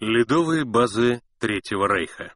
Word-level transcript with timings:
Ледовые 0.00 0.64
базы 0.64 1.22
Третьего 1.40 1.92
Рейха 1.92 2.32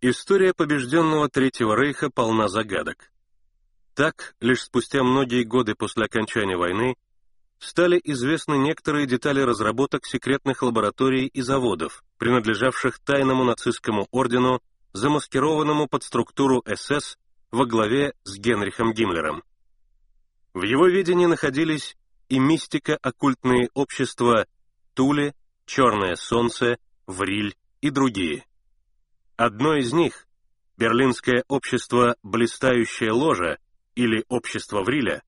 История 0.00 0.54
побежденного 0.54 1.28
Третьего 1.28 1.78
Рейха 1.78 2.08
полна 2.08 2.48
загадок. 2.48 3.12
Так, 3.94 4.34
лишь 4.40 4.62
спустя 4.62 5.02
многие 5.02 5.42
годы 5.42 5.74
после 5.74 6.06
окончания 6.06 6.56
войны, 6.56 6.96
стали 7.58 8.00
известны 8.02 8.56
некоторые 8.56 9.06
детали 9.06 9.42
разработок 9.42 10.06
секретных 10.06 10.62
лабораторий 10.62 11.26
и 11.26 11.42
заводов, 11.42 12.02
принадлежавших 12.16 12.98
тайному 13.00 13.44
нацистскому 13.44 14.08
ордену, 14.10 14.62
замаскированному 14.94 15.88
под 15.88 16.04
структуру 16.04 16.64
СС 16.74 17.18
во 17.50 17.66
главе 17.66 18.14
с 18.24 18.38
Генрихом 18.38 18.94
Гиммлером. 18.94 19.42
В 20.54 20.62
его 20.62 20.86
видении 20.86 21.26
находились 21.26 21.98
и 22.30 22.38
мистика-оккультные 22.38 23.68
общества 23.74 24.46
Туле, 24.94 25.34
Черное 25.66 26.14
Солнце, 26.14 26.78
Вриль 27.06 27.56
и 27.80 27.90
другие. 27.90 28.46
Одно 29.36 29.74
из 29.74 29.92
них, 29.92 30.26
Берлинское 30.76 31.44
общество 31.48 32.16
«Блистающая 32.22 33.12
ложа» 33.12 33.58
или 33.96 34.24
«Общество 34.28 34.82
Вриля», 34.82 35.22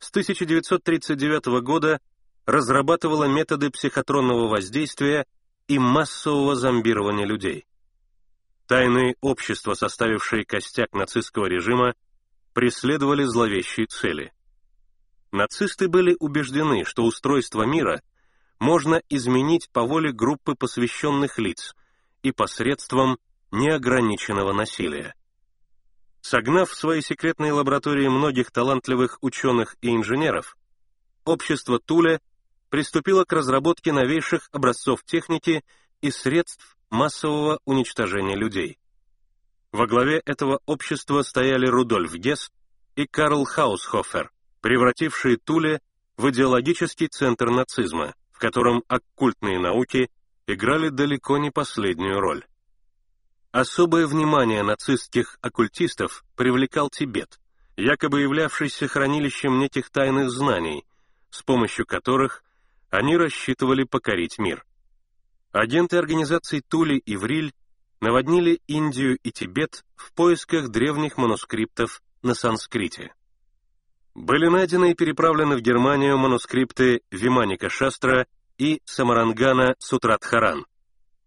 с 0.00 0.10
1939 0.10 1.62
года 1.62 2.00
разрабатывало 2.46 3.24
методы 3.24 3.70
психотронного 3.70 4.48
воздействия 4.48 5.26
и 5.68 5.78
массового 5.78 6.56
зомбирования 6.56 7.24
людей. 7.24 7.66
Тайные 8.66 9.14
общества, 9.20 9.74
составившие 9.74 10.44
костяк 10.44 10.92
нацистского 10.92 11.46
режима, 11.46 11.94
преследовали 12.54 13.24
зловещие 13.24 13.86
цели. 13.86 14.32
Нацисты 15.32 15.88
были 15.88 16.16
убеждены, 16.18 16.84
что 16.84 17.04
устройство 17.04 17.62
мира 17.62 18.02
можно 18.60 19.02
изменить 19.08 19.70
по 19.70 19.82
воле 19.82 20.12
группы 20.12 20.54
посвященных 20.54 21.38
лиц 21.38 21.74
и 22.22 22.30
посредством 22.30 23.18
неограниченного 23.50 24.52
насилия. 24.52 25.14
Согнав 26.20 26.70
в 26.70 26.76
свои 26.76 27.00
секретные 27.00 27.52
лаборатории 27.52 28.06
многих 28.06 28.50
талантливых 28.50 29.18
ученых 29.22 29.76
и 29.80 29.88
инженеров, 29.88 30.56
общество 31.24 31.80
Туля 31.80 32.20
приступило 32.68 33.24
к 33.24 33.32
разработке 33.32 33.92
новейших 33.92 34.50
образцов 34.52 35.02
техники 35.04 35.64
и 36.02 36.10
средств 36.10 36.76
массового 36.90 37.60
уничтожения 37.64 38.36
людей. 38.36 38.78
Во 39.72 39.86
главе 39.86 40.20
этого 40.26 40.60
общества 40.66 41.22
стояли 41.22 41.66
Рудольф 41.66 42.12
Гесс 42.14 42.50
и 42.96 43.06
Карл 43.06 43.44
Хаусхофер, 43.44 44.30
превратившие 44.60 45.38
Туле 45.38 45.80
в 46.16 46.28
идеологический 46.28 47.08
центр 47.08 47.48
нацизма, 47.50 48.14
котором 48.40 48.82
оккультные 48.88 49.60
науки 49.60 50.10
играли 50.46 50.88
далеко 50.88 51.38
не 51.38 51.50
последнюю 51.50 52.18
роль. 52.18 52.44
Особое 53.52 54.06
внимание 54.06 54.62
нацистских 54.62 55.38
оккультистов 55.42 56.24
привлекал 56.36 56.88
Тибет, 56.88 57.38
якобы 57.76 58.22
являвшийся 58.22 58.88
хранилищем 58.88 59.58
неких 59.58 59.90
тайных 59.90 60.30
знаний, 60.30 60.84
с 61.30 61.42
помощью 61.42 61.86
которых 61.86 62.42
они 62.88 63.16
рассчитывали 63.16 63.84
покорить 63.84 64.38
мир. 64.38 64.64
Агенты 65.52 65.98
организаций 65.98 66.62
Тули 66.66 66.96
и 66.96 67.16
Вриль 67.16 67.52
наводнили 68.00 68.60
Индию 68.66 69.18
и 69.22 69.30
Тибет 69.30 69.84
в 69.96 70.12
поисках 70.12 70.70
древних 70.70 71.18
манускриптов 71.18 72.02
на 72.22 72.34
санскрите. 72.34 73.12
Были 74.14 74.48
найдены 74.48 74.90
и 74.90 74.94
переправлены 74.94 75.56
в 75.56 75.60
Германию 75.60 76.18
манускрипты 76.18 77.02
Виманика 77.10 77.68
Шастра 77.68 78.26
и 78.58 78.82
Самарангана 78.84 79.76
Сутрадхаран, 79.78 80.66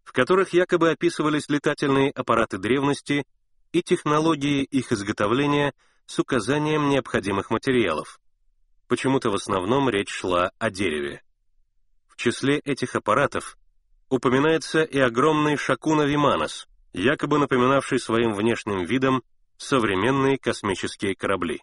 в 0.03 0.11
которых 0.11 0.53
якобы 0.53 0.91
описывались 0.91 1.49
летательные 1.49 2.11
аппараты 2.11 2.57
древности 2.57 3.25
и 3.71 3.81
технологии 3.81 4.63
их 4.63 4.91
изготовления 4.91 5.73
с 6.05 6.19
указанием 6.19 6.89
необходимых 6.89 7.49
материалов. 7.49 8.19
Почему-то 8.87 9.31
в 9.31 9.35
основном 9.35 9.89
речь 9.89 10.11
шла 10.11 10.51
о 10.59 10.69
дереве. 10.69 11.23
В 12.09 12.17
числе 12.17 12.59
этих 12.59 12.95
аппаратов 12.95 13.57
упоминается 14.09 14.83
и 14.83 14.99
огромный 14.99 15.55
Шакуна 15.55 16.03
Виманос, 16.03 16.67
якобы 16.91 17.39
напоминавший 17.39 17.97
своим 17.97 18.33
внешним 18.33 18.83
видом 18.83 19.23
современные 19.57 20.37
космические 20.37 21.15
корабли. 21.15 21.61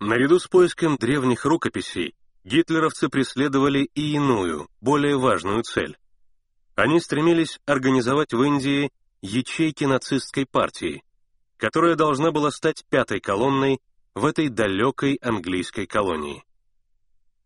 Наряду 0.00 0.38
с 0.38 0.46
поиском 0.46 0.96
древних 0.96 1.44
рукописей 1.44 2.14
гитлеровцы 2.44 3.08
преследовали 3.08 3.90
и 3.94 4.14
иную, 4.14 4.68
более 4.80 5.18
важную 5.18 5.62
цель 5.62 5.96
они 6.78 7.00
стремились 7.00 7.58
организовать 7.66 8.32
в 8.32 8.40
Индии 8.40 8.92
ячейки 9.20 9.82
нацистской 9.82 10.46
партии, 10.46 11.02
которая 11.56 11.96
должна 11.96 12.30
была 12.30 12.52
стать 12.52 12.84
пятой 12.88 13.18
колонной 13.18 13.80
в 14.14 14.24
этой 14.24 14.48
далекой 14.48 15.16
английской 15.16 15.86
колонии. 15.86 16.44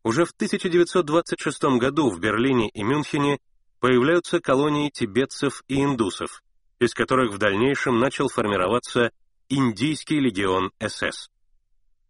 Уже 0.05 0.27
в 0.27 0.33
1926 0.33 1.79
году 1.79 2.11
в 2.11 2.21
Берлине 2.21 2.69
и 2.69 2.83
Мюнхене 2.83 3.39
появляются 3.81 4.39
колонии 4.39 4.91
тибетцев 4.91 5.63
и 5.67 5.83
индусов, 5.83 6.43
из 6.79 6.93
которых 6.93 7.33
в 7.33 7.39
дальнейшем 7.39 7.99
начал 7.99 8.29
формироваться 8.29 9.13
Индийский 9.49 10.21
легион 10.21 10.73
СС. 10.79 11.31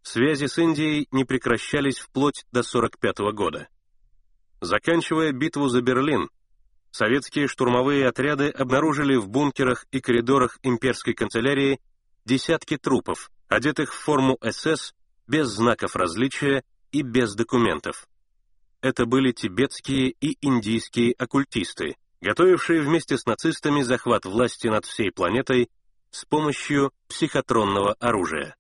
Связи 0.02 0.46
с 0.46 0.58
Индией 0.58 1.06
не 1.12 1.24
прекращались 1.24 1.98
вплоть 1.98 2.44
до 2.52 2.60
1945 2.60 3.34
года. 3.34 3.68
Заканчивая 4.60 5.32
битву 5.32 5.68
за 5.68 5.80
Берлин, 5.80 6.28
советские 6.90 7.46
штурмовые 7.46 8.08
отряды 8.08 8.48
обнаружили 8.48 9.16
в 9.16 9.28
бункерах 9.28 9.86
и 9.90 10.00
коридорах 10.00 10.58
имперской 10.62 11.14
канцелярии 11.14 11.80
десятки 12.24 12.76
трупов, 12.76 13.30
одетых 13.48 13.92
в 13.92 13.98
форму 13.98 14.38
СС, 14.42 14.92
без 15.26 15.48
знаков 15.48 15.96
различия 15.96 16.64
и 16.90 17.02
без 17.02 17.34
документов. 17.34 18.06
Это 18.80 19.06
были 19.06 19.30
тибетские 19.32 20.10
и 20.20 20.36
индийские 20.40 21.12
оккультисты, 21.12 21.96
готовившие 22.20 22.82
вместе 22.82 23.16
с 23.16 23.26
нацистами 23.26 23.82
захват 23.82 24.24
власти 24.24 24.66
над 24.66 24.84
всей 24.84 25.12
планетой 25.12 25.70
с 26.10 26.24
помощью 26.24 26.92
психотронного 27.08 27.94
оружия. 27.94 28.56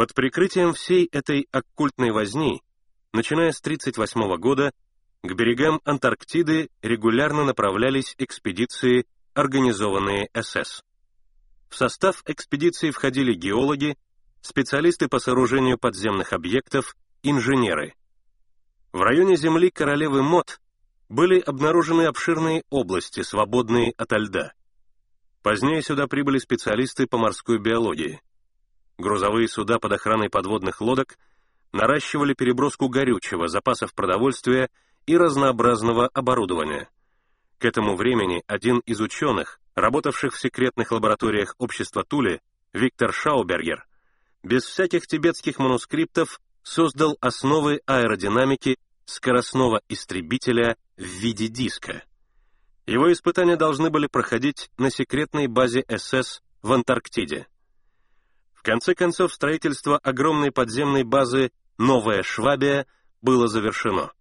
Под 0.00 0.14
прикрытием 0.14 0.72
всей 0.72 1.10
этой 1.12 1.46
оккультной 1.52 2.10
возни, 2.10 2.62
начиная 3.12 3.52
с 3.52 3.60
1938 3.60 4.40
года, 4.40 4.72
к 5.22 5.30
берегам 5.34 5.82
Антарктиды 5.84 6.70
регулярно 6.80 7.44
направлялись 7.44 8.14
экспедиции, 8.16 9.04
организованные 9.34 10.30
СС. 10.32 10.80
В 11.68 11.76
состав 11.76 12.22
экспедиции 12.24 12.92
входили 12.92 13.34
геологи, 13.34 13.98
специалисты 14.40 15.06
по 15.06 15.18
сооружению 15.18 15.76
подземных 15.76 16.32
объектов, 16.32 16.96
инженеры. 17.22 17.92
В 18.92 19.02
районе 19.02 19.36
земли 19.36 19.68
королевы 19.68 20.22
Мот 20.22 20.62
были 21.10 21.40
обнаружены 21.40 22.06
обширные 22.06 22.64
области, 22.70 23.20
свободные 23.20 23.92
ото 23.98 24.16
льда. 24.16 24.54
Позднее 25.42 25.82
сюда 25.82 26.06
прибыли 26.06 26.38
специалисты 26.38 27.06
по 27.06 27.18
морской 27.18 27.58
биологии. 27.58 28.22
Грузовые 29.00 29.48
суда 29.48 29.78
под 29.78 29.92
охраной 29.92 30.28
подводных 30.28 30.82
лодок 30.82 31.16
наращивали 31.72 32.34
переброску 32.34 32.90
горючего, 32.90 33.48
запасов 33.48 33.94
продовольствия 33.94 34.68
и 35.06 35.16
разнообразного 35.16 36.08
оборудования. 36.08 36.90
К 37.58 37.64
этому 37.64 37.96
времени 37.96 38.42
один 38.46 38.80
из 38.80 39.00
ученых, 39.00 39.58
работавших 39.74 40.34
в 40.34 40.38
секретных 40.38 40.92
лабораториях 40.92 41.54
общества 41.56 42.04
Тули, 42.04 42.42
Виктор 42.74 43.10
Шаубергер, 43.10 43.86
без 44.42 44.64
всяких 44.64 45.06
тибетских 45.06 45.58
манускриптов 45.58 46.38
создал 46.62 47.16
основы 47.22 47.80
аэродинамики 47.86 48.76
скоростного 49.06 49.80
истребителя 49.88 50.76
в 50.98 51.04
виде 51.04 51.48
диска. 51.48 52.02
Его 52.86 53.10
испытания 53.10 53.56
должны 53.56 53.88
были 53.88 54.08
проходить 54.08 54.70
на 54.76 54.90
секретной 54.90 55.46
базе 55.46 55.86
СС 55.88 56.42
в 56.60 56.70
Антарктиде. 56.70 57.46
В 58.60 58.62
конце 58.62 58.94
концов, 58.94 59.32
строительство 59.32 59.96
огромной 59.96 60.52
подземной 60.52 61.02
базы 61.02 61.50
«Новая 61.78 62.22
Швабия» 62.22 62.86
было 63.22 63.48
завершено. 63.48 64.12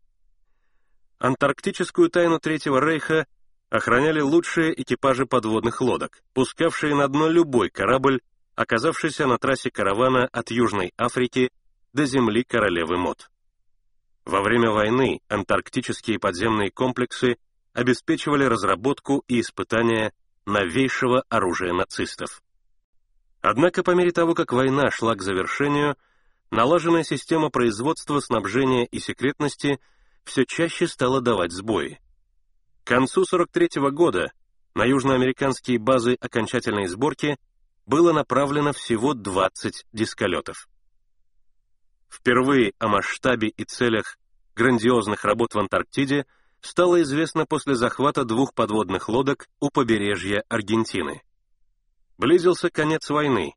Антарктическую 1.18 2.10
тайну 2.10 2.40
Третьего 2.40 2.80
Рейха 2.80 3.28
охраняли 3.70 4.22
лучшие 4.22 4.82
экипажи 4.82 5.26
подводных 5.26 5.82
лодок, 5.82 6.22
пускавшие 6.34 6.96
на 6.96 7.10
дно 7.10 7.28
любой 7.28 7.70
корабль, 7.70 8.22
оказавшийся 8.56 9.28
на 9.28 9.38
трассе 9.38 9.72
каравана 9.72 10.28
от 10.32 10.52
Южной 10.52 10.94
Африки 10.96 11.52
до 11.92 12.06
земли 12.06 12.46
королевы 12.46 12.96
Мод. 12.96 13.30
Во 14.24 14.42
время 14.42 14.72
войны 14.72 15.20
антарктические 15.28 16.18
подземные 16.18 16.72
комплексы 16.72 17.36
обеспечивали 17.74 18.46
разработку 18.46 19.22
и 19.28 19.42
испытания 19.42 20.14
новейшего 20.46 21.26
оружия 21.28 21.74
нацистов. 21.74 22.42
Однако 23.42 23.84
по 23.84 23.92
мере 23.92 24.12
того, 24.12 24.34
как 24.34 24.52
война 24.52 24.92
шла 24.92 25.16
к 25.16 25.22
завершению, 25.22 25.96
налаженная 26.52 27.04
система 27.04 27.50
производства, 27.50 28.20
снабжения 28.20 28.86
и 28.86 29.00
секретности– 29.00 29.80
все 30.30 30.46
чаще 30.46 30.88
стала 30.88 31.22
давать 31.22 31.52
сбои. 31.52 32.00
К 32.84 32.88
концу 32.88 33.26
43 33.26 33.80
-го 33.80 33.92
года 33.92 34.32
на 34.76 34.86
южноамериканские 34.86 35.80
базы 35.80 36.16
окончательной 36.20 36.88
сборки 36.88 37.38
было 37.86 38.14
направлено 38.14 38.72
всего 38.72 39.14
20 39.14 39.86
дисколетов. 39.92 40.68
Впервые 42.10 42.74
о 42.78 42.88
масштабе 42.88 43.50
и 43.50 43.64
целях 43.64 44.18
грандиозных 44.56 45.26
работ 45.26 45.56
в 45.56 45.60
Антарктиде 45.60 46.26
стало 46.62 47.02
известно 47.02 47.46
после 47.46 47.76
захвата 47.76 48.24
двух 48.24 48.54
подводных 48.54 49.10
лодок 49.10 49.48
у 49.60 49.70
побережья 49.70 50.44
Аргентины. 50.50 51.24
Близился 52.19 52.69
конец 52.69 53.10
войны, 53.10 53.56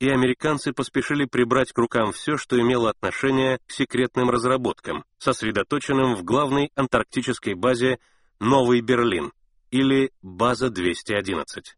и 0.00 0.10
американцы 0.10 0.72
поспешили 0.72 1.26
прибрать 1.26 1.72
к 1.72 1.78
рукам 1.78 2.10
все, 2.10 2.36
что 2.36 2.60
имело 2.60 2.90
отношение 2.90 3.60
к 3.68 3.70
секретным 3.70 4.30
разработкам, 4.30 5.04
сосредоточенным 5.18 6.16
в 6.16 6.24
главной 6.24 6.72
антарктической 6.74 7.54
базе 7.54 8.00
Новый 8.40 8.80
Берлин, 8.80 9.30
или 9.70 10.10
База 10.22 10.70
211. 10.70 11.76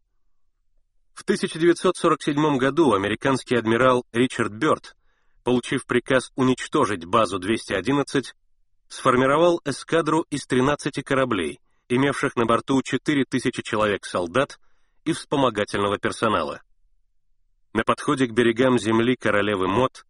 В 1.13 1.21
1947 1.21 2.57
году 2.57 2.93
американский 2.93 3.55
адмирал 3.55 4.03
Ричард 4.11 4.53
Бёрд, 4.53 4.95
получив 5.43 5.85
приказ 5.85 6.31
уничтожить 6.35 7.05
базу 7.05 7.37
211, 7.37 8.33
сформировал 8.87 9.61
эскадру 9.65 10.25
из 10.31 10.47
13 10.47 11.03
кораблей, 11.03 11.59
имевших 11.89 12.35
на 12.35 12.47
борту 12.47 12.81
4000 12.81 13.61
человек-солдат 13.61 14.57
и 15.05 15.13
вспомогательного 15.13 15.97
персонала. 15.97 16.61
На 17.73 17.83
подходе 17.83 18.27
к 18.27 18.31
берегам 18.31 18.77
земли 18.77 19.15
королевы 19.15 19.67
Мот 19.67 20.05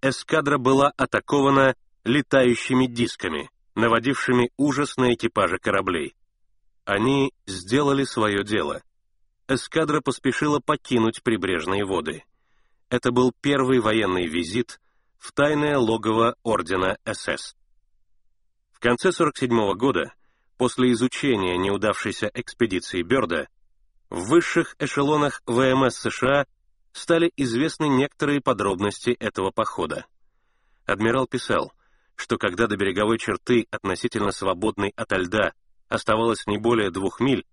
эскадра 0.00 0.58
была 0.58 0.92
атакована 0.96 1.74
летающими 2.04 2.86
дисками, 2.86 3.50
наводившими 3.74 4.50
ужас 4.56 4.96
на 4.96 5.14
экипажи 5.14 5.58
кораблей. 5.58 6.14
Они 6.84 7.32
сделали 7.46 8.04
свое 8.04 8.44
дело. 8.44 8.82
Эскадра 9.48 10.00
поспешила 10.00 10.60
покинуть 10.60 11.22
прибрежные 11.22 11.84
воды. 11.84 12.24
Это 12.88 13.10
был 13.12 13.32
первый 13.40 13.80
военный 13.80 14.26
визит 14.26 14.80
в 15.18 15.32
тайное 15.32 15.76
логово 15.76 16.36
ордена 16.42 16.96
СС. 17.04 17.56
В 18.72 18.80
конце 18.80 19.10
47 19.10 19.74
года, 19.74 20.14
после 20.56 20.92
изучения 20.92 21.58
неудавшейся 21.58 22.30
экспедиции 22.32 23.02
Бёрда, 23.02 23.48
в 24.10 24.28
высших 24.28 24.74
эшелонах 24.78 25.42
ВМС 25.46 25.96
США 25.96 26.46
стали 26.92 27.32
известны 27.36 27.88
некоторые 27.88 28.40
подробности 28.40 29.10
этого 29.10 29.50
похода. 29.50 30.06
Адмирал 30.86 31.26
писал, 31.26 31.72
что 32.16 32.38
когда 32.38 32.66
до 32.66 32.76
береговой 32.76 33.18
черты 33.18 33.66
относительно 33.70 34.32
свободной 34.32 34.92
ото 34.96 35.16
льда 35.16 35.52
оставалось 35.88 36.46
не 36.46 36.58
более 36.58 36.90
двух 36.90 37.20
миль, 37.20 37.44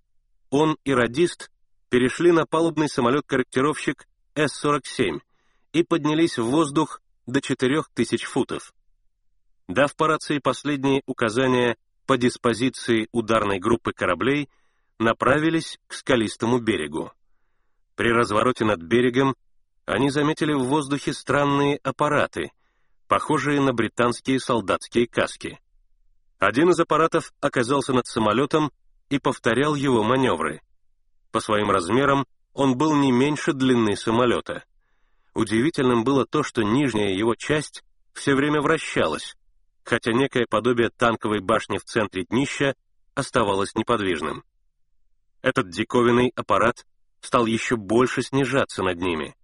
он 0.49 0.77
и 0.83 0.93
радист 0.93 1.51
перешли 1.89 2.31
на 2.31 2.45
палубный 2.45 2.89
самолет-корректировщик 2.89 4.07
С-47 4.35 5.19
и 5.73 5.83
поднялись 5.83 6.37
в 6.37 6.45
воздух 6.45 7.01
до 7.25 7.41
4000 7.41 8.25
футов. 8.25 8.73
Дав 9.67 9.95
по 9.95 10.07
рации 10.07 10.39
последние 10.39 11.01
указания 11.05 11.77
по 12.05 12.17
диспозиции 12.17 13.07
ударной 13.11 13.59
группы 13.59 13.91
кораблей, 13.93 14.49
направились 14.99 15.79
к 15.87 15.93
скалистому 15.93 16.59
берегу. 16.59 17.11
При 17.95 18.11
развороте 18.11 18.65
над 18.65 18.81
берегом 18.81 19.35
они 19.85 20.09
заметили 20.09 20.53
в 20.53 20.63
воздухе 20.63 21.13
странные 21.13 21.77
аппараты, 21.83 22.51
похожие 23.07 23.61
на 23.61 23.73
британские 23.73 24.39
солдатские 24.39 25.07
каски. 25.07 25.59
Один 26.39 26.69
из 26.69 26.79
аппаратов 26.79 27.33
оказался 27.39 27.93
над 27.93 28.07
самолетом 28.07 28.71
и 29.09 29.19
повторял 29.19 29.75
его 29.75 30.03
маневры. 30.03 30.61
По 31.31 31.39
своим 31.39 31.69
размерам 31.69 32.25
он 32.53 32.77
был 32.77 32.95
не 32.95 33.11
меньше 33.11 33.53
длины 33.53 33.95
самолета. 33.95 34.63
Удивительным 35.33 36.03
было 36.03 36.25
то, 36.25 36.43
что 36.43 36.63
нижняя 36.63 37.13
его 37.13 37.35
часть 37.35 37.83
все 38.13 38.35
время 38.35 38.61
вращалась, 38.61 39.35
хотя 39.83 40.13
некое 40.13 40.47
подобие 40.49 40.89
танковой 40.89 41.41
башни 41.41 41.77
в 41.77 41.83
центре 41.83 42.23
днища 42.23 42.75
оставалось 43.13 43.75
неподвижным. 43.75 44.43
Этот 45.45 45.69
диковинный 45.69 46.33
аппарат 46.35 46.87
стал 47.21 47.45
еще 47.45 47.75
больше 47.75 48.23
снижаться 48.23 48.81
над 48.81 48.99
ними. 48.99 49.35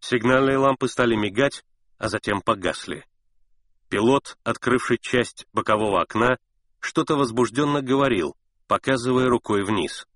Сигнальные 0.00 0.58
лампы 0.58 0.88
стали 0.88 1.14
мигать, 1.14 1.64
а 1.98 2.08
затем 2.08 2.40
погасли. 2.40 3.04
Пилот, 3.88 4.36
открывший 4.42 4.98
часть 4.98 5.46
бокового 5.52 6.02
окна, 6.02 6.38
что-то 6.80 7.14
возбужденно 7.14 7.80
говорил, 7.80 8.36
показывая 8.66 9.28
рукой 9.28 9.62
вниз. 9.62 10.08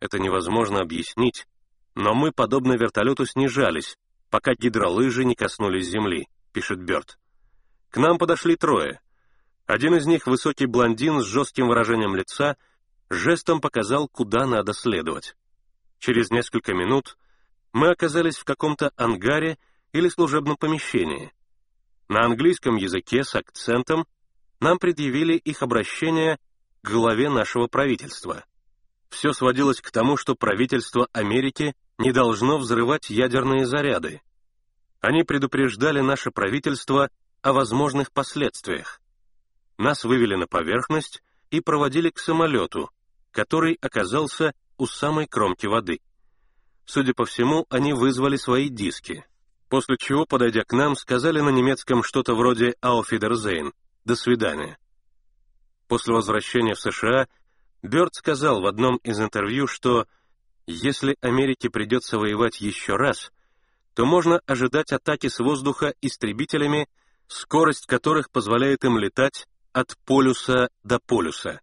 Это 0.00 0.18
невозможно 0.18 0.80
объяснить, 0.80 1.46
но 1.94 2.12
мы, 2.12 2.30
подобно 2.30 2.74
вертолету, 2.74 3.24
снижались, 3.24 3.96
пока 4.28 4.52
гидролыжи 4.52 5.24
не 5.24 5.34
коснулись 5.34 5.88
земли, 5.88 6.28
пишет 6.52 6.78
Бёрд. 6.78 7.18
К 7.88 7.96
нам 7.96 8.18
подошли 8.18 8.56
трое. 8.56 9.00
Один 9.64 9.94
из 9.94 10.04
них, 10.04 10.26
высокий 10.26 10.66
блондин 10.66 11.22
с 11.22 11.24
жестким 11.24 11.68
выражением 11.68 12.14
лица, 12.14 12.58
жестом 13.14 13.60
показал, 13.60 14.08
куда 14.08 14.46
надо 14.46 14.72
следовать. 14.72 15.36
Через 15.98 16.30
несколько 16.30 16.74
минут 16.74 17.16
мы 17.72 17.90
оказались 17.90 18.36
в 18.36 18.44
каком-то 18.44 18.92
ангаре 18.96 19.58
или 19.92 20.08
служебном 20.08 20.56
помещении. 20.56 21.32
На 22.08 22.24
английском 22.24 22.76
языке 22.76 23.24
с 23.24 23.34
акцентом 23.34 24.06
нам 24.60 24.78
предъявили 24.78 25.34
их 25.34 25.62
обращение 25.62 26.38
к 26.82 26.90
главе 26.90 27.30
нашего 27.30 27.66
правительства. 27.66 28.44
Все 29.08 29.32
сводилось 29.32 29.80
к 29.80 29.90
тому, 29.90 30.16
что 30.16 30.34
правительство 30.34 31.08
Америки 31.12 31.74
не 31.98 32.12
должно 32.12 32.58
взрывать 32.58 33.10
ядерные 33.10 33.66
заряды. 33.66 34.22
Они 35.00 35.22
предупреждали 35.22 36.00
наше 36.00 36.30
правительство 36.30 37.10
о 37.42 37.52
возможных 37.52 38.12
последствиях. 38.12 39.00
Нас 39.78 40.04
вывели 40.04 40.34
на 40.34 40.46
поверхность 40.46 41.22
и 41.50 41.60
проводили 41.60 42.10
к 42.10 42.18
самолету, 42.18 42.90
который 43.32 43.78
оказался 43.80 44.52
у 44.78 44.86
самой 44.86 45.26
кромки 45.26 45.66
воды. 45.66 46.00
Судя 46.84 47.14
по 47.14 47.24
всему, 47.24 47.66
они 47.70 47.92
вызвали 47.92 48.36
свои 48.36 48.68
диски, 48.68 49.24
после 49.68 49.96
чего, 49.96 50.26
подойдя 50.26 50.64
к 50.64 50.72
нам, 50.72 50.94
сказали 50.94 51.40
на 51.40 51.48
немецком 51.48 52.02
что-то 52.02 52.34
вроде 52.34 52.74
«Ауфидерзейн»— 52.80 53.72
«До 54.04 54.14
свидания». 54.14 54.78
После 55.88 56.14
возвращения 56.14 56.74
в 56.74 56.80
США 56.80 57.26
Бёрд 57.82 58.14
сказал 58.14 58.60
в 58.60 58.66
одном 58.66 58.96
из 58.98 59.20
интервью, 59.20 59.66
что 59.66 60.06
если 60.66 61.16
Америке 61.20 61.70
придется 61.70 62.18
воевать 62.18 62.60
еще 62.60 62.96
раз, 62.96 63.32
то 63.94 64.06
можно 64.06 64.40
ожидать 64.46 64.92
атаки 64.92 65.28
с 65.28 65.38
воздуха 65.38 65.94
истребителями, 66.00 66.88
скорость 67.26 67.86
которых 67.86 68.30
позволяет 68.30 68.84
им 68.84 68.98
летать 68.98 69.46
от 69.72 69.96
полюса 70.04 70.68
до 70.82 70.98
полюса. 70.98 71.60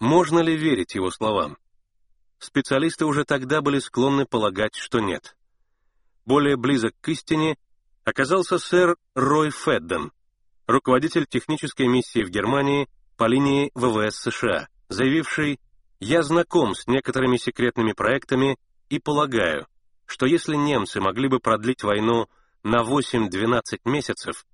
Можно 0.00 0.40
ли 0.40 0.56
верить 0.56 0.94
его 0.94 1.10
словам? 1.10 1.56
специалисты 2.40 3.04
уже 3.04 3.24
тогда 3.24 3.60
были 3.60 3.78
склонны 3.78 4.26
полагать, 4.26 4.74
что 4.74 4.98
нет. 4.98 5.36
Более 6.24 6.56
близок 6.56 6.94
к 7.00 7.08
истине 7.08 7.56
оказался 8.04 8.58
сэр 8.58 8.96
Рой 9.14 9.50
Федден, 9.50 10.10
руководитель 10.66 11.26
технической 11.26 11.86
миссии 11.86 12.22
в 12.22 12.30
Германии 12.30 12.88
по 13.16 13.26
линии 13.26 13.70
ВВС 13.74 14.16
США, 14.16 14.68
заявивший 14.88 15.60
«Я 16.00 16.22
знаком 16.22 16.74
с 16.74 16.86
некоторыми 16.86 17.36
секретными 17.36 17.92
проектами 17.92 18.58
и 18.88 18.98
полагаю, 18.98 19.66
что 20.06 20.26
если 20.26 20.56
немцы 20.56 21.00
могли 21.00 21.28
бы 21.28 21.40
продлить 21.40 21.82
войну 21.82 22.26
на 22.62 22.82
8-12 22.82 23.60
месяцев, 23.84 24.46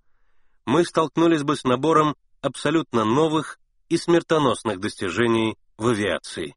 мы 0.64 0.84
столкнулись 0.84 1.44
бы 1.44 1.54
с 1.54 1.62
набором 1.62 2.16
абсолютно 2.40 3.04
новых 3.04 3.60
и 3.88 3.96
смертоносных 3.96 4.80
достижений 4.80 5.56
в 5.78 5.88
авиации. 5.88 6.54